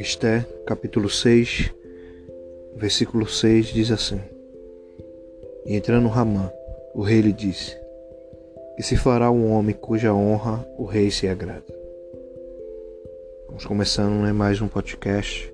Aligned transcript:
Esté, 0.00 0.46
capítulo 0.64 1.10
6, 1.10 1.70
versículo 2.74 3.28
6 3.28 3.66
diz 3.66 3.90
assim: 3.90 4.18
E 5.66 5.76
entrando 5.76 6.08
Ramã, 6.08 6.50
o 6.94 7.02
rei 7.02 7.20
lhe 7.20 7.34
disse: 7.34 7.76
Que 8.78 8.82
se 8.82 8.96
fará 8.96 9.30
um 9.30 9.52
homem 9.52 9.74
cuja 9.74 10.14
honra 10.14 10.66
o 10.78 10.86
rei 10.86 11.10
se 11.10 11.28
agrada. 11.28 11.66
Vamos 13.46 13.66
começando 13.66 14.22
né, 14.22 14.32
mais 14.32 14.62
um 14.62 14.68
podcast, 14.68 15.52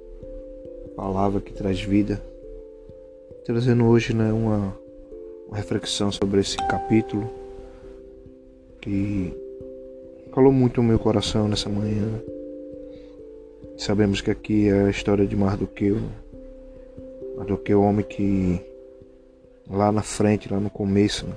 palavra 0.95 1.41
que 1.41 1.53
traz 1.53 1.81
vida, 1.81 2.23
trazendo 3.45 3.85
hoje 3.87 4.15
né, 4.15 4.33
uma, 4.33 4.79
uma 5.49 5.57
reflexão 5.57 6.13
sobre 6.13 6.39
esse 6.39 6.57
capítulo 6.69 7.29
que 8.81 9.35
falou 10.33 10.53
muito 10.53 10.81
no 10.81 10.87
meu 10.87 11.01
coração 11.01 11.49
nessa 11.49 11.69
manhã. 11.69 12.23
Sabemos 13.79 14.23
que 14.23 14.31
aqui 14.31 14.69
é 14.71 14.85
a 14.85 14.91
história 14.91 15.27
de 15.27 15.37
Mardoqueu. 15.37 15.99
Mardoqueu, 17.37 17.83
homem 17.83 18.05
que 18.05 18.59
lá 19.71 19.93
na 19.93 20.03
frente, 20.03 20.51
lá 20.51 20.59
no 20.59 20.71
começo, 20.71 21.27
né, 21.27 21.35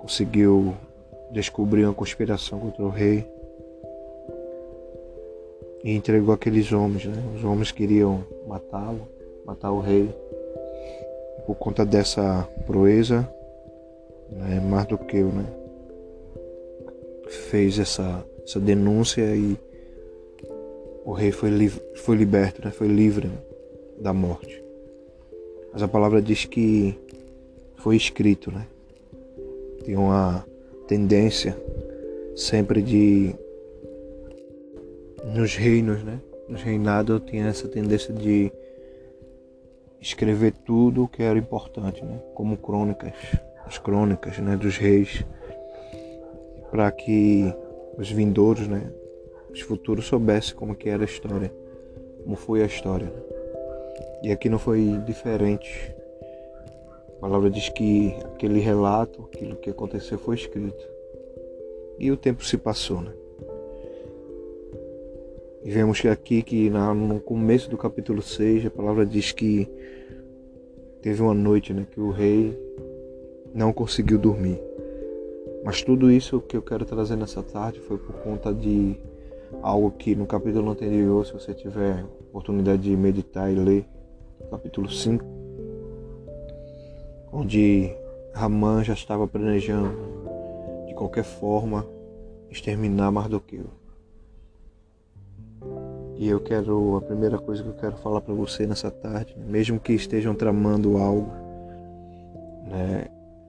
conseguiu 0.00 0.74
descobrir 1.30 1.84
uma 1.84 1.94
conspiração 1.94 2.58
contra 2.58 2.82
o 2.82 2.88
rei 2.88 3.24
e 5.84 5.94
entregou 5.94 6.34
aqueles 6.34 6.72
homens. 6.72 7.04
Né? 7.04 7.22
Os 7.36 7.44
homens 7.44 7.70
queriam 7.70 8.24
matá-lo, 8.48 9.06
matar 9.46 9.70
o 9.70 9.78
rei. 9.78 10.12
Por 11.46 11.54
conta 11.54 11.86
dessa 11.86 12.46
proeza, 12.66 13.28
né, 14.30 14.60
Mardoqueu 14.68 15.28
né, 15.28 15.46
fez 17.28 17.78
essa, 17.78 18.26
essa 18.44 18.58
denúncia 18.58 19.22
e 19.36 19.56
o 21.08 21.14
rei 21.14 21.32
foi, 21.32 21.70
foi 21.94 22.16
liberto, 22.16 22.62
né? 22.62 22.70
foi 22.70 22.86
livre 22.86 23.30
da 23.98 24.12
morte. 24.12 24.62
Mas 25.72 25.82
a 25.82 25.88
palavra 25.88 26.20
diz 26.20 26.44
que 26.44 26.94
foi 27.76 27.96
escrito, 27.96 28.52
né? 28.52 28.66
Tem 29.86 29.96
uma 29.96 30.44
tendência 30.86 31.56
sempre 32.36 32.82
de 32.82 33.34
nos 35.24 35.56
reinos, 35.56 36.04
né? 36.04 36.20
Nos 36.46 36.62
reinados 36.62 37.22
tinha 37.24 37.46
essa 37.46 37.66
tendência 37.68 38.12
de 38.12 38.52
escrever 40.02 40.52
tudo 40.66 41.04
o 41.04 41.08
que 41.08 41.22
era 41.22 41.38
importante, 41.38 42.04
né? 42.04 42.20
Como 42.34 42.54
crônicas, 42.58 43.14
as 43.64 43.78
crônicas, 43.78 44.36
né, 44.40 44.58
dos 44.58 44.76
reis, 44.76 45.24
para 46.70 46.92
que 46.92 47.50
os 47.96 48.10
vindouros, 48.10 48.68
né, 48.68 48.92
os 49.52 49.60
futuros 49.60 50.06
soubessem 50.06 50.54
como 50.54 50.74
que 50.74 50.88
era 50.88 51.02
a 51.02 51.04
história, 51.04 51.52
como 52.22 52.36
foi 52.36 52.62
a 52.62 52.66
história. 52.66 53.12
E 54.22 54.32
aqui 54.32 54.48
não 54.48 54.58
foi 54.58 54.98
diferente. 55.06 55.94
A 57.16 57.20
palavra 57.20 57.50
diz 57.50 57.68
que 57.68 58.14
aquele 58.34 58.60
relato, 58.60 59.28
aquilo 59.32 59.56
que 59.56 59.70
aconteceu 59.70 60.18
foi 60.18 60.36
escrito. 60.36 60.84
E 61.98 62.10
o 62.10 62.16
tempo 62.16 62.44
se 62.44 62.56
passou, 62.56 63.00
né? 63.00 63.12
E 65.64 65.70
vemos 65.70 66.00
que 66.00 66.08
aqui 66.08 66.42
que 66.42 66.70
no 66.70 67.20
começo 67.20 67.68
do 67.68 67.76
capítulo 67.76 68.22
6 68.22 68.66
a 68.66 68.70
palavra 68.70 69.04
diz 69.04 69.32
que 69.32 69.68
teve 71.02 71.20
uma 71.20 71.34
noite 71.34 71.74
né, 71.74 71.86
que 71.90 72.00
o 72.00 72.10
rei 72.10 72.56
não 73.54 73.72
conseguiu 73.72 74.18
dormir. 74.18 74.60
Mas 75.64 75.82
tudo 75.82 76.10
isso 76.10 76.40
que 76.40 76.56
eu 76.56 76.62
quero 76.62 76.84
trazer 76.84 77.16
nessa 77.16 77.42
tarde 77.42 77.80
foi 77.80 77.98
por 77.98 78.14
conta 78.22 78.54
de 78.54 78.96
algo 79.62 79.90
que 79.90 80.14
no 80.14 80.26
capítulo 80.26 80.70
anterior, 80.70 81.24
se 81.26 81.32
você 81.32 81.54
tiver 81.54 82.04
oportunidade 82.28 82.82
de 82.82 82.96
meditar 82.96 83.50
e 83.50 83.54
ler, 83.54 83.84
capítulo 84.50 84.88
5, 84.88 85.24
onde 87.32 87.94
Ramã 88.32 88.82
já 88.82 88.94
estava 88.94 89.26
planejando 89.26 89.90
de 90.86 90.94
qualquer 90.94 91.24
forma 91.24 91.84
exterminar 92.50 93.10
Mardoqueu. 93.10 93.66
E 96.16 96.26
eu 96.28 96.40
quero, 96.40 96.96
a 96.96 97.00
primeira 97.00 97.38
coisa 97.38 97.62
que 97.62 97.68
eu 97.68 97.74
quero 97.74 97.96
falar 97.96 98.20
para 98.20 98.34
você 98.34 98.66
nessa 98.66 98.90
tarde, 98.90 99.36
mesmo 99.38 99.78
que 99.78 99.92
estejam 99.92 100.34
tramando 100.34 100.98
algo, 100.98 101.30
né, 102.66 103.06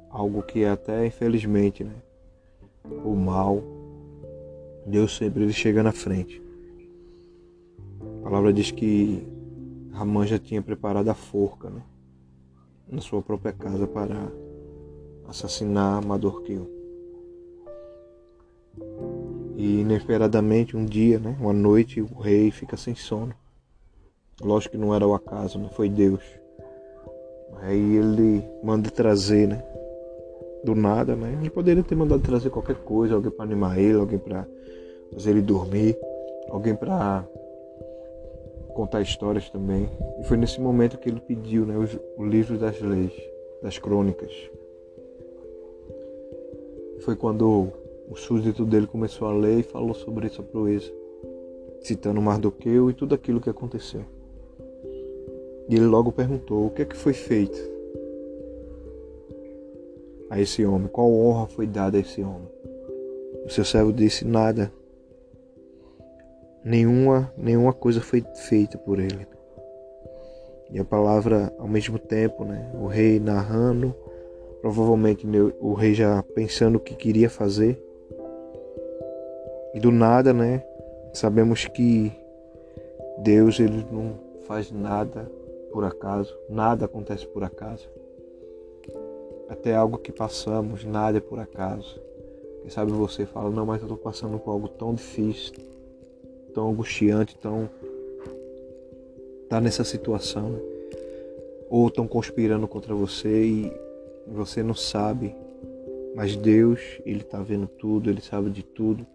algo 0.09 0.43
que 0.43 0.65
até 0.65 1.05
infelizmente, 1.05 1.83
né, 1.83 1.95
o 3.03 3.15
mal 3.15 3.63
Deus 4.85 5.15
sempre 5.15 5.43
ele 5.43 5.53
chega 5.53 5.83
na 5.83 5.91
frente. 5.91 6.41
A 8.19 8.23
palavra 8.23 8.51
diz 8.53 8.71
que 8.71 9.27
Ramã 9.91 10.25
já 10.25 10.39
tinha 10.39 10.61
preparado 10.61 11.09
a 11.09 11.13
forca 11.13 11.69
né, 11.69 11.81
na 12.87 13.01
sua 13.01 13.21
própria 13.21 13.51
casa 13.51 13.87
para 13.87 14.31
assassinar 15.27 16.03
Madorquil. 16.05 16.69
E 19.55 19.81
inesperadamente 19.81 20.77
um 20.77 20.85
dia, 20.85 21.19
né, 21.19 21.35
uma 21.39 21.53
noite, 21.53 22.01
o 22.01 22.19
rei 22.19 22.49
fica 22.49 22.77
sem 22.77 22.95
sono. 22.95 23.33
Lógico 24.41 24.71
que 24.71 24.77
não 24.77 24.95
era 24.95 25.05
o 25.05 25.13
acaso, 25.13 25.59
não 25.59 25.69
foi 25.69 25.89
Deus. 25.89 26.23
Aí 27.61 27.97
ele 27.97 28.43
manda 28.63 28.89
trazer, 28.89 29.47
né? 29.47 29.61
Do 30.63 30.75
nada, 30.75 31.15
né? 31.15 31.37
Ele 31.39 31.49
poderia 31.49 31.83
ter 31.83 31.95
mandado 31.95 32.21
trazer 32.21 32.49
qualquer 32.49 32.75
coisa, 32.75 33.15
alguém 33.15 33.31
para 33.31 33.45
animar 33.45 33.79
ele, 33.79 33.97
alguém 33.97 34.19
para 34.19 34.45
fazer 35.13 35.31
ele 35.31 35.41
dormir, 35.41 35.97
alguém 36.49 36.75
para 36.75 37.25
contar 38.73 39.01
histórias 39.01 39.49
também. 39.49 39.89
E 40.19 40.23
foi 40.23 40.37
nesse 40.37 40.59
momento 40.59 40.97
que 40.97 41.09
ele 41.09 41.19
pediu 41.19 41.65
né, 41.65 41.75
o, 42.17 42.25
livro 42.25 42.57
das 42.57 42.79
leis, 42.81 43.11
das 43.61 43.77
crônicas. 43.77 44.31
Foi 47.01 47.15
quando 47.15 47.69
o 48.09 48.15
súdito 48.15 48.65
dele 48.65 48.87
começou 48.87 49.27
a 49.27 49.33
ler 49.33 49.59
e 49.59 49.63
falou 49.63 49.93
sobre 49.93 50.27
essa 50.27 50.43
proeza, 50.43 50.91
citando 51.81 52.21
Mardoqueu 52.21 52.89
e 52.89 52.93
tudo 52.93 53.15
aquilo 53.15 53.39
que 53.39 53.49
aconteceu. 53.49 54.01
E 55.69 55.75
ele 55.75 55.85
logo 55.85 56.11
perguntou: 56.11 56.65
o 56.65 56.69
que 56.69 56.81
é 56.81 56.85
que 56.85 56.97
foi 56.97 57.13
feito 57.13 57.78
a 60.29 60.39
esse 60.39 60.65
homem? 60.65 60.87
Qual 60.87 61.11
honra 61.11 61.47
foi 61.47 61.65
dada 61.67 61.97
a 61.97 62.01
esse 62.01 62.21
homem? 62.21 62.49
O 63.45 63.49
seu 63.49 63.65
servo 63.65 63.91
disse: 63.91 64.25
nada 64.25 64.71
nenhuma, 66.63 67.31
nenhuma 67.37 67.73
coisa 67.73 68.01
foi 68.01 68.23
feita 68.35 68.77
por 68.77 68.99
ele. 68.99 69.27
E 70.71 70.79
a 70.79 70.85
palavra, 70.85 71.51
ao 71.57 71.67
mesmo 71.67 71.97
tempo, 71.97 72.43
né, 72.43 72.71
o 72.79 72.85
rei 72.85 73.19
narrando, 73.19 73.95
provavelmente 74.61 75.25
o 75.59 75.73
rei 75.73 75.93
já 75.93 76.21
pensando 76.21 76.75
o 76.75 76.79
que 76.79 76.95
queria 76.95 77.29
fazer. 77.29 77.83
E 79.73 79.79
do 79.79 79.91
nada, 79.91 80.31
né, 80.33 80.63
sabemos 81.13 81.65
que 81.65 82.11
Deus 83.19 83.59
ele 83.59 83.85
não 83.91 84.13
faz 84.47 84.71
nada 84.71 85.29
por 85.71 85.83
acaso, 85.83 86.35
nada 86.47 86.85
acontece 86.85 87.25
por 87.27 87.43
acaso. 87.43 87.89
Até 89.49 89.75
algo 89.75 89.97
que 89.97 90.11
passamos, 90.11 90.85
nada 90.85 91.17
é 91.17 91.21
por 91.21 91.39
acaso. 91.39 91.99
Quem 92.61 92.69
sabe 92.69 92.91
você 92.91 93.25
fala, 93.25 93.49
não, 93.49 93.65
mas 93.65 93.81
eu 93.81 93.85
estou 93.85 93.97
passando 93.97 94.37
por 94.37 94.51
algo 94.51 94.67
tão 94.67 94.93
difícil, 94.93 95.53
tão 96.53 96.69
angustiante, 96.69 97.35
tão 97.37 97.69
tá 99.49 99.59
nessa 99.59 99.83
situação, 99.83 100.51
né? 100.51 100.59
ou 101.69 101.87
estão 101.87 102.07
conspirando 102.07 102.67
contra 102.67 102.93
você 102.93 103.43
e 103.43 103.73
você 104.27 104.61
não 104.61 104.75
sabe, 104.75 105.35
mas 106.15 106.35
Deus, 106.35 106.79
ele 107.05 107.21
está 107.21 107.41
vendo 107.41 107.67
tudo, 107.67 108.09
ele 108.09 108.21
sabe 108.21 108.51
de 108.51 108.63
tudo, 108.63 109.05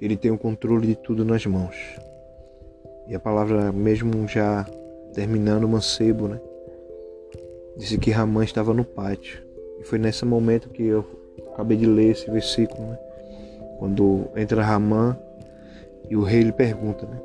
ele 0.00 0.16
tem 0.16 0.30
o 0.30 0.38
controle 0.38 0.86
de 0.88 0.96
tudo 0.96 1.24
nas 1.24 1.46
mãos. 1.46 1.76
E 3.06 3.14
a 3.14 3.20
palavra 3.20 3.72
mesmo 3.72 4.26
já 4.26 4.64
terminando 5.14 5.68
mancebo, 5.68 6.28
né? 6.28 6.40
Disse 7.76 7.96
que 7.98 8.10
Ramã 8.10 8.44
estava 8.44 8.74
no 8.74 8.84
pátio. 8.84 9.47
E 9.80 9.84
foi 9.84 9.98
nesse 9.98 10.24
momento 10.24 10.68
que 10.68 10.82
eu 10.82 11.04
acabei 11.52 11.76
de 11.76 11.86
ler 11.86 12.12
esse 12.12 12.30
versículo, 12.30 12.80
né? 12.82 12.98
Quando 13.78 14.26
entra 14.36 14.62
Ramã 14.62 15.16
e 16.08 16.16
o 16.16 16.22
rei 16.22 16.42
lhe 16.42 16.52
pergunta, 16.52 17.06
né? 17.06 17.20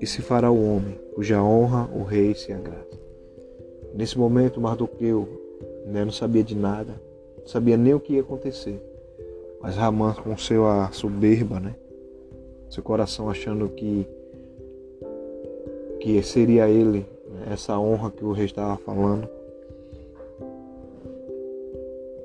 E 0.00 0.06
se 0.06 0.20
fará 0.20 0.50
o 0.50 0.76
homem, 0.76 0.98
cuja 1.14 1.42
honra 1.42 1.88
o 1.94 2.02
rei 2.02 2.34
se 2.34 2.52
agrada? 2.52 3.00
Nesse 3.94 4.18
momento, 4.18 4.60
Mardoqueu 4.60 5.28
né, 5.86 6.04
não 6.04 6.12
sabia 6.12 6.42
de 6.42 6.56
nada, 6.56 6.94
não 7.38 7.46
sabia 7.46 7.76
nem 7.76 7.94
o 7.94 8.00
que 8.00 8.14
ia 8.14 8.20
acontecer. 8.20 8.80
Mas 9.60 9.76
Ramã, 9.76 10.14
com 10.14 10.36
sua 10.36 10.90
soberba, 10.92 11.60
né? 11.60 11.74
Seu 12.68 12.82
coração 12.82 13.28
achando 13.28 13.68
que, 13.68 14.06
que 16.00 16.22
seria 16.22 16.68
ele, 16.68 17.06
né, 17.28 17.52
essa 17.52 17.78
honra 17.78 18.10
que 18.10 18.24
o 18.24 18.32
rei 18.32 18.46
estava 18.46 18.76
falando, 18.78 19.28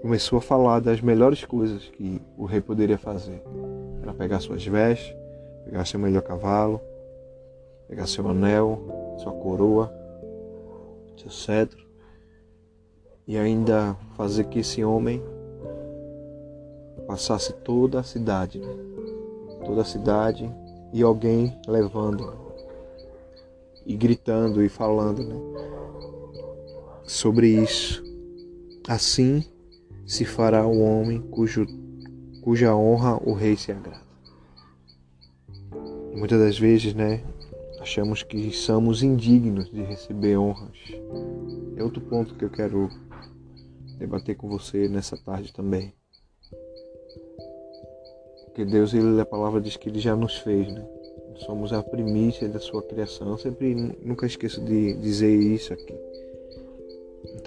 começou 0.02 0.40
a 0.40 0.42
falar 0.42 0.80
das 0.80 1.02
melhores 1.02 1.44
coisas 1.44 1.84
que 1.90 2.22
o 2.38 2.46
rei 2.46 2.62
poderia 2.62 2.98
fazer. 2.98 3.42
Para 4.02 4.14
pegar 4.14 4.40
suas 4.40 4.66
vestes, 4.66 5.16
pegar 5.66 5.86
seu 5.86 6.00
melhor 6.00 6.22
cavalo 6.22 6.80
pegar 7.88 8.06
seu 8.06 8.28
anel, 8.28 9.16
sua 9.18 9.32
coroa, 9.32 9.92
seu 11.16 11.32
cetro 11.32 11.88
e 13.26 13.38
ainda 13.38 13.96
fazer 14.16 14.46
que 14.46 14.60
esse 14.60 14.84
homem 14.84 15.24
passasse 17.08 17.54
toda 17.54 18.02
a 18.02 18.04
cidade, 18.04 18.60
né? 18.60 18.76
toda 19.66 19.82
a 19.82 19.86
cidade 19.86 20.54
e 20.94 21.02
alguém 21.02 21.58
levando 21.66 22.36
e 23.86 23.96
gritando 23.96 24.62
e 24.64 24.68
falando 24.68 25.24
né? 25.24 25.36
sobre 27.04 27.48
isso. 27.48 28.04
Assim 28.88 29.44
se 30.08 30.24
fará 30.24 30.66
o 30.66 30.80
homem 30.80 31.22
cujo, 31.22 31.68
cuja 32.42 32.74
honra 32.74 33.22
o 33.24 33.34
rei 33.34 33.58
se 33.58 33.74
agrada. 33.74 34.08
Muitas 36.16 36.40
das 36.40 36.58
vezes, 36.58 36.94
né, 36.94 37.24
achamos 37.82 38.24
que 38.24 38.52
somos 38.52 39.04
indignos 39.04 39.70
de 39.70 39.84
receber 39.84 40.38
honras. 40.38 40.78
É 41.76 41.84
outro 41.84 42.02
ponto 42.02 42.36
que 42.36 42.46
eu 42.46 42.50
quero 42.50 42.90
debater 44.00 44.36
com 44.38 44.48
você 44.48 44.88
nessa 44.88 45.18
tarde 45.18 45.54
também. 45.54 45.94
Porque 48.46 48.64
Deus, 48.64 48.94
ele, 48.94 49.20
a 49.20 49.26
palavra 49.26 49.60
diz 49.60 49.76
que 49.76 49.90
ele 49.90 50.00
já 50.00 50.16
nos 50.16 50.38
fez, 50.38 50.74
né? 50.74 50.88
Somos 51.46 51.72
a 51.72 51.84
primícia 51.84 52.50
da 52.50 52.60
sua 52.60 52.82
criação. 52.82 53.30
Eu 53.30 53.38
sempre 53.38 53.76
nunca 54.02 54.26
esqueço 54.26 54.60
de 54.64 54.94
dizer 54.96 55.36
isso 55.36 55.74
aqui. 55.74 56.07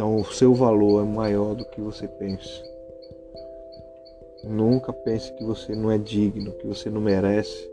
Então, 0.00 0.16
o 0.16 0.24
seu 0.24 0.54
valor 0.54 1.02
é 1.02 1.06
maior 1.06 1.54
do 1.54 1.62
que 1.66 1.78
você 1.78 2.08
pensa. 2.08 2.64
Nunca 4.42 4.94
pense 4.94 5.30
que 5.34 5.44
você 5.44 5.74
não 5.74 5.90
é 5.90 5.98
digno, 5.98 6.52
que 6.52 6.66
você 6.66 6.88
não 6.88 7.02
merece, 7.02 7.70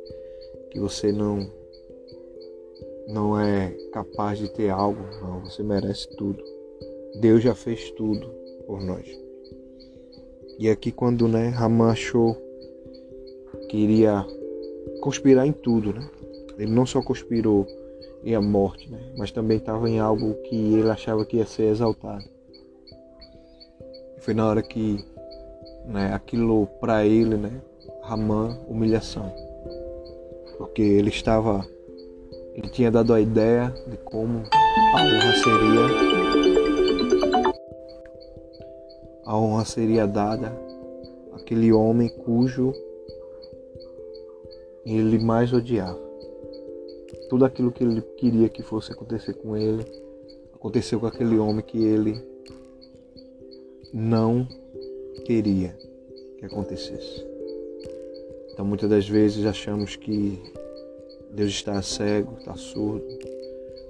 que 0.70 0.78
você 0.78 1.10
não 1.10 1.50
não 3.08 3.40
é 3.40 3.70
capaz 3.94 4.40
de 4.40 4.50
ter 4.50 4.70
algo. 4.70 5.00
Não, 5.22 5.46
você 5.46 5.64
merece 5.64 6.10
tudo. 6.18 6.44
Deus 7.22 7.42
já 7.42 7.56
fez 7.56 7.92
tudo 7.92 8.30
por 8.66 8.82
nós. 8.82 9.08
E 10.60 10.70
aqui 10.70 10.92
quando 10.92 11.30
né, 11.30 11.48
Ramã 11.48 11.92
achou 11.92 12.36
que 13.70 13.78
iria 13.78 14.28
conspirar 15.00 15.48
em 15.48 15.54
tudo, 15.54 15.94
né? 15.94 16.06
Ele 16.60 16.74
não 16.74 16.86
só 16.86 17.02
conspirou 17.02 17.66
em 18.28 18.36
a 18.36 18.42
morte, 18.42 18.92
né? 18.92 19.00
mas 19.18 19.32
também 19.32 19.58
estava 19.58 19.90
em 19.90 20.00
algo 20.00 20.34
que 20.44 20.74
ele 20.74 20.90
achava 20.90 21.26
que 21.26 21.38
ia 21.38 21.46
ser 21.46 21.72
exaltado. 21.72 22.26
E 24.18 24.20
foi 24.20 24.34
na 24.34 24.46
hora 24.46 24.62
que 24.62 25.06
né, 25.86 26.14
aquilo 26.14 26.68
para 26.82 27.06
ele, 27.06 27.38
né, 27.38 27.62
Ramã, 28.04 28.60
humilhação. 28.68 29.34
Porque 30.58 30.82
ele 30.82 31.10
estava 31.10 31.66
ele 32.54 32.68
tinha 32.70 32.92
dado 32.92 33.14
a 33.14 33.22
ideia 33.22 33.74
de 33.88 33.96
como 33.98 34.44
a 34.94 35.04
honra 35.04 35.34
seria 35.44 35.88
a 39.26 39.38
honra 39.38 39.64
seria 39.66 40.08
dada 40.08 40.52
àquele 41.34 41.72
homem 41.72 42.10
cujo 42.10 42.74
ele 44.86 45.18
mais 45.18 45.54
odiava. 45.54 46.07
Tudo 47.30 47.46
aquilo 47.46 47.72
que 47.72 47.84
ele 47.84 48.02
queria 48.02 48.50
que 48.50 48.64
fosse 48.64 48.92
acontecer 48.92 49.34
com 49.34 49.56
ele, 49.56 49.86
aconteceu 50.54 51.00
com 51.00 51.08
aquele 51.08 51.38
homem 51.38 51.64
que 51.64 51.84
ele 51.84 52.22
não 53.94 54.48
queria 55.26 55.78
que 56.38 56.46
acontecesse. 56.46 57.26
Então 58.52 58.66
muitas 58.66 58.90
das 58.90 59.08
vezes 59.08 59.46
achamos 59.46 59.96
que 59.96 60.42
Deus 61.32 61.52
está 61.52 61.82
cego, 61.82 62.38
está 62.40 62.56
surdo, 62.56 63.06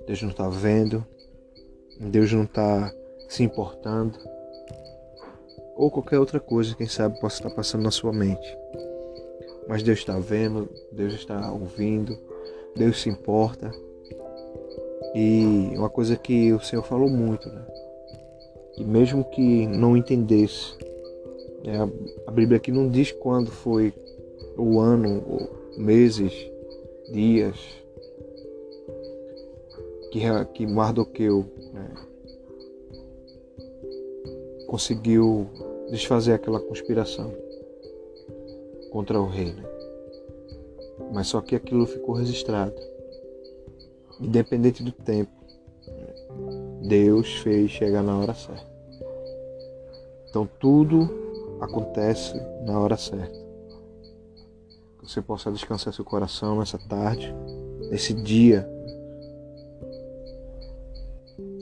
Deus 0.06 0.22
não 0.22 0.30
está 0.30 0.50
vendo, 0.50 1.06
Deus 2.00 2.32
não 2.32 2.44
está 2.44 2.94
se 3.30 3.44
importando, 3.44 4.18
ou 5.76 5.92
qualquer 5.92 6.20
outra 6.20 6.40
coisa, 6.40 6.76
quem 6.76 6.88
sabe, 6.88 7.20
possa 7.20 7.38
estar 7.38 7.50
passando 7.52 7.84
na 7.84 7.92
sua 7.92 8.12
mente. 8.12 8.58
Mas 9.68 9.84
Deus 9.84 10.00
está 10.00 10.18
vendo, 10.18 10.70
Deus 10.92 11.14
está 11.14 11.52
ouvindo, 11.52 12.18
Deus 12.78 13.02
se 13.02 13.10
importa. 13.10 13.72
E 15.16 15.74
uma 15.76 15.90
coisa 15.90 16.16
que 16.16 16.54
o 16.54 16.60
Senhor 16.60 16.84
falou 16.84 17.10
muito, 17.10 17.50
né? 17.50 17.66
E 18.78 18.84
mesmo 18.84 19.24
que 19.24 19.66
não 19.66 19.98
entendesse, 19.98 20.76
né? 21.64 21.90
a 22.28 22.32
Bíblia 22.32 22.58
aqui 22.58 22.72
não 22.72 22.88
diz 22.88 23.12
quando 23.12 23.50
foi 23.50 23.92
o 24.56 24.80
ano, 24.80 25.50
meses, 25.76 26.32
dias 27.12 27.56
que, 30.12 30.22
que 30.54 30.66
Mardoqueu 30.66 31.46
né, 31.74 31.90
conseguiu 34.68 35.48
desfazer 35.90 36.34
aquela 36.34 36.60
conspiração 36.60 37.34
contra 38.92 39.20
o 39.20 39.28
rei. 39.28 39.54
Né? 39.54 39.77
Mas 41.14 41.28
só 41.28 41.42
que 41.42 41.56
aquilo 41.56 41.86
ficou 41.86 42.16
registrado. 42.16 42.76
Independente 44.20 44.84
do 44.84 44.92
tempo, 44.92 45.32
Deus 46.88 47.36
fez 47.38 47.72
chegar 47.72 48.04
na 48.04 48.18
hora 48.18 48.34
certa. 48.34 48.68
Então 50.30 50.50
tudo 50.60 51.10
acontece 51.62 52.34
na 52.66 52.80
hora 52.80 52.98
certa 52.98 53.48
você 55.08 55.22
possa 55.22 55.50
descansar 55.52 55.94
seu 55.94 56.04
coração 56.04 56.60
nessa 56.60 56.78
tarde, 56.78 57.34
nesse 57.90 58.14
dia. 58.14 58.70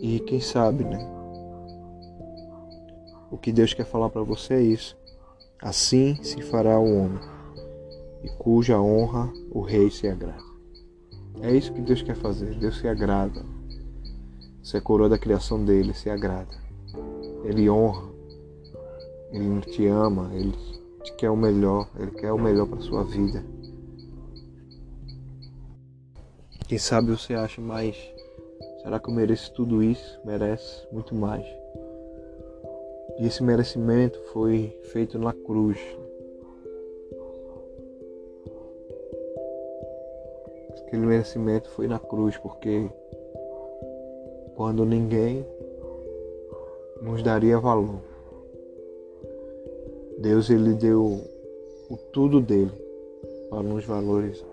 E 0.02 0.20
quem 0.22 0.42
sabe, 0.42 0.84
né? 0.84 0.98
O 3.30 3.38
que 3.38 3.52
Deus 3.52 3.74
quer 3.74 3.86
falar 3.86 4.10
para 4.10 4.24
você 4.24 4.56
é 4.56 4.62
isso. 4.62 4.98
Assim 5.62 6.16
se 6.24 6.42
fará 6.42 6.80
o 6.80 6.98
homem, 6.98 7.20
e 8.26 8.30
cuja 8.40 8.82
honra 8.82 9.32
o 9.52 9.62
rei 9.62 9.92
se 9.92 10.08
agrada. 10.08 10.44
É 11.42 11.56
isso 11.56 11.72
que 11.72 11.82
Deus 11.82 12.02
quer 12.02 12.16
fazer. 12.16 12.56
Deus 12.56 12.80
se 12.80 12.88
agrada. 12.88 13.46
Você 14.64 14.78
é 14.78 14.82
coroa 14.82 15.08
da 15.08 15.18
criação 15.18 15.64
dele, 15.64 15.94
se 15.94 16.10
agrada. 16.10 16.58
Ele 17.44 17.70
honra. 17.70 18.10
Ele 19.32 19.62
te 19.62 19.86
ama. 19.86 20.32
Ele 20.34 20.54
te 21.04 21.14
quer 21.14 21.30
o 21.30 21.38
melhor, 21.38 21.88
Ele 22.00 22.10
quer 22.10 22.32
o 22.32 22.40
melhor 22.40 22.68
para 22.68 22.82
sua 22.82 23.04
vida. 23.04 23.46
Quem 26.68 26.80
sabe 26.80 27.12
você 27.12 27.36
acha, 27.36 27.62
mais? 27.62 27.96
será 28.82 29.00
que 29.00 29.08
eu 29.08 29.14
mereço 29.14 29.54
tudo 29.54 29.84
isso? 29.84 30.20
Merece 30.26 30.88
muito 30.92 31.14
mais. 31.14 31.46
E 33.20 33.28
esse 33.28 33.44
merecimento 33.44 34.20
foi 34.34 34.76
feito 34.92 35.20
na 35.20 35.32
cruz. 35.32 35.78
Aquele 40.96 41.08
merecimento 41.08 41.70
foi 41.72 41.90
na 41.90 42.00
cruz, 42.00 42.38
porque 42.38 42.90
quando 44.56 44.86
ninguém 44.86 45.46
nos 47.02 47.22
daria 47.22 47.60
valor, 47.60 48.00
Deus 50.20 50.50
ele 50.50 50.74
deu 50.74 51.20
o 51.90 51.98
tudo 52.14 52.40
dele 52.40 52.72
para 53.50 53.62
nos 53.62 53.84
valorizar. 53.84 54.48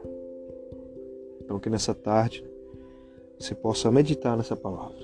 Então 1.40 1.60
que 1.60 1.70
nessa 1.70 1.94
tarde 1.94 2.44
você 3.38 3.54
possa 3.54 3.88
meditar 3.92 4.36
nessa 4.36 4.56
palavra. 4.56 4.98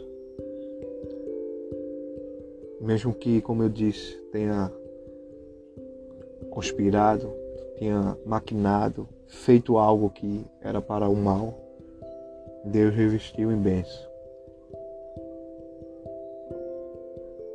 Mesmo 2.80 3.14
que, 3.14 3.40
como 3.42 3.62
eu 3.62 3.68
disse, 3.68 4.16
tenha 4.32 4.72
conspirado, 6.50 7.32
tenha 7.78 8.18
maquinado, 8.26 9.08
feito 9.28 9.78
algo 9.78 10.10
que 10.10 10.44
era 10.60 10.80
para 10.80 11.08
o 11.08 11.14
mal, 11.14 11.54
Deus 12.64 12.94
revestiu 12.94 13.52
em 13.52 13.56
bênção. 13.56 14.08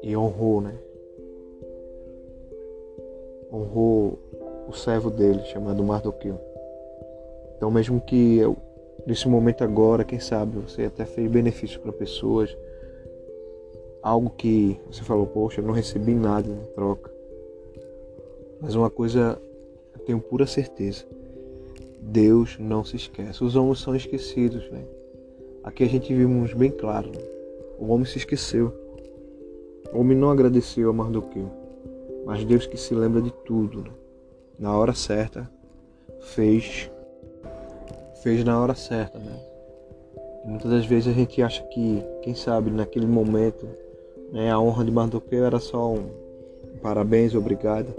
E 0.01 0.15
honrou, 0.15 0.61
né? 0.61 0.73
honrou 3.53 4.17
o 4.67 4.73
servo 4.73 5.11
dele, 5.11 5.43
chamado 5.45 5.83
Mardoqueu. 5.83 6.39
Então, 7.55 7.69
mesmo 7.69 8.01
que 8.01 8.37
eu, 8.37 8.57
nesse 9.05 9.27
momento 9.27 9.63
agora, 9.63 10.03
quem 10.03 10.19
sabe, 10.19 10.57
você 10.57 10.85
até 10.85 11.05
fez 11.05 11.29
benefício 11.29 11.79
para 11.79 11.93
pessoas, 11.93 12.57
algo 14.01 14.31
que 14.31 14.79
você 14.87 15.03
falou, 15.03 15.27
poxa, 15.27 15.61
eu 15.61 15.65
não 15.65 15.73
recebi 15.73 16.15
nada 16.15 16.49
em 16.49 16.73
troca. 16.73 17.11
Mas 18.59 18.73
uma 18.73 18.89
coisa 18.89 19.39
eu 19.93 19.99
tenho 20.05 20.19
pura 20.19 20.47
certeza: 20.47 21.05
Deus 22.05 22.57
não 22.59 22.83
se 22.83 22.95
esquece. 22.95 23.43
Os 23.43 23.55
homens 23.55 23.79
são 23.79 23.95
esquecidos, 23.95 24.69
né? 24.69 24.83
Aqui 25.63 25.83
a 25.83 25.87
gente 25.87 26.13
vimos 26.13 26.53
bem 26.53 26.71
claro: 26.71 27.09
né? 27.09 27.23
o 27.79 27.91
homem 27.91 28.05
se 28.05 28.17
esqueceu. 28.17 28.73
O 29.93 29.99
homem 29.99 30.17
não 30.17 30.29
agradeceu 30.29 30.89
a 30.89 30.93
Mardoqueu. 30.93 31.49
Mas 32.25 32.43
Deus 32.43 32.65
que 32.65 32.77
se 32.77 32.93
lembra 32.93 33.21
de 33.21 33.31
tudo, 33.45 33.81
né? 33.81 33.91
na 34.57 34.77
hora 34.77 34.93
certa, 34.93 35.49
fez 36.19 36.89
fez 38.21 38.43
na 38.43 38.59
hora 38.61 38.73
certa, 38.73 39.19
né? 39.19 39.37
Muitas 40.45 40.71
das 40.71 40.85
vezes 40.85 41.07
a 41.07 41.13
gente 41.13 41.41
acha 41.41 41.61
que, 41.63 42.03
quem 42.21 42.33
sabe, 42.33 42.69
naquele 42.69 43.05
momento, 43.05 43.67
né, 44.31 44.51
a 44.51 44.59
honra 44.59 44.85
de 44.85 44.91
Mardoqueu 44.91 45.45
era 45.45 45.59
só 45.59 45.93
um 45.93 46.09
parabéns, 46.81 47.35
obrigado. 47.35 47.93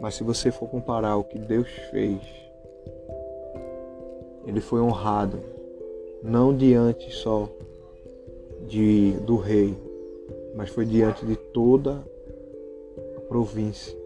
Mas 0.00 0.14
se 0.14 0.24
você 0.24 0.50
for 0.50 0.68
comparar 0.68 1.16
o 1.16 1.24
que 1.24 1.38
Deus 1.38 1.68
fez, 1.90 2.18
ele 4.46 4.60
foi 4.60 4.80
honrado, 4.80 5.38
não 6.22 6.54
diante 6.56 7.10
só 7.12 7.48
de, 8.66 9.12
do 9.20 9.36
rei, 9.36 9.76
mas 10.54 10.70
foi 10.70 10.84
diante 10.84 11.24
de 11.24 11.36
toda 11.36 12.02
a 13.16 13.20
província, 13.20 13.96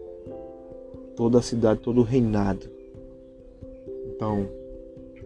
toda 1.15 1.39
a 1.39 1.41
cidade, 1.41 1.79
todo 1.81 2.01
o 2.01 2.03
reinado. 2.03 2.67
Então, 4.07 4.47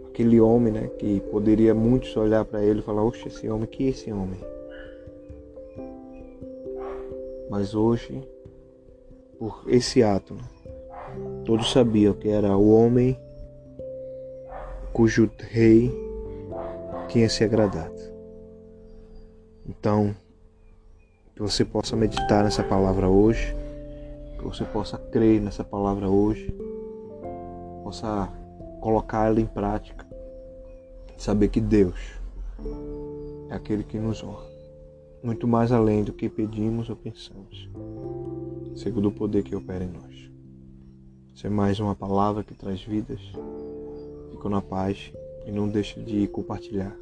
aquele 0.07 0.39
homem, 0.39 0.73
né, 0.73 0.89
que 0.97 1.19
poderia 1.31 1.73
muitos 1.73 2.15
olhar 2.15 2.43
para 2.45 2.63
ele 2.63 2.79
e 2.79 2.83
falar: 2.83 3.03
"Oxe, 3.03 3.27
esse 3.27 3.49
homem, 3.49 3.67
que 3.67 3.85
é 3.85 3.89
esse 3.89 4.11
homem?" 4.11 4.39
Mas 7.49 7.75
hoje, 7.75 8.21
por 9.37 9.63
esse 9.67 10.01
ato, 10.01 10.33
né, 10.33 10.41
todos 11.45 11.71
sabiam 11.71 12.13
que 12.13 12.29
era 12.29 12.55
o 12.55 12.71
homem 12.71 13.17
cujo 14.93 15.29
rei 15.39 15.91
tinha 17.07 17.29
se 17.29 17.43
agradado. 17.43 17.99
Então, 19.67 20.15
que 21.35 21.41
você 21.41 21.63
possa 21.63 21.95
meditar 21.95 22.43
nessa 22.43 22.63
palavra 22.63 23.09
hoje, 23.09 23.55
que 24.37 24.43
você 24.43 24.63
possa 24.65 24.97
crer 24.97 25.41
nessa 25.41 25.63
palavra 25.63 26.09
hoje, 26.09 26.53
possa 27.83 28.29
colocar 28.79 29.27
ela 29.27 29.39
em 29.39 29.45
prática, 29.45 30.05
saber 31.17 31.49
que 31.49 31.61
Deus 31.61 31.99
é 33.49 33.55
aquele 33.55 33.83
que 33.83 33.97
nos 33.97 34.23
honra, 34.23 34.45
muito 35.23 35.47
mais 35.47 35.71
além 35.71 36.03
do 36.03 36.13
que 36.13 36.29
pedimos 36.29 36.89
ou 36.89 36.95
pensamos, 36.95 37.69
segundo 38.75 39.09
o 39.09 39.11
poder 39.11 39.43
que 39.43 39.55
opera 39.55 39.83
em 39.83 39.89
nós. 39.89 40.31
Isso 41.33 41.47
é 41.47 41.49
mais 41.49 41.79
uma 41.79 41.95
palavra 41.95 42.43
que 42.43 42.53
traz 42.53 42.83
vidas. 42.83 43.19
Fico 44.41 44.49
na 44.49 44.59
paz 44.59 45.13
e 45.45 45.51
não 45.51 45.69
deixe 45.69 46.01
de 46.01 46.27
compartilhar 46.27 46.97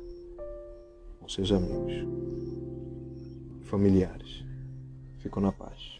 com 1.21 1.29
seus 1.29 1.53
amigos, 1.53 1.93
familiares. 3.61 4.43
Fico 5.19 5.39
na 5.39 5.49
paz. 5.49 5.98